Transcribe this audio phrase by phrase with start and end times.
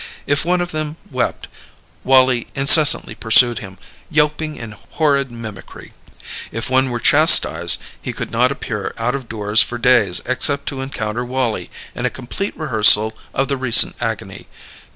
[0.25, 1.47] If one of them wept,
[2.03, 3.77] Wallie incessantly pursued him,
[4.09, 5.93] yelping in horrid mimicry;
[6.51, 10.81] if one were chastised he could not appear out of doors for days except to
[10.81, 14.47] encounter Wallie and a complete rehearsal of the recent agony.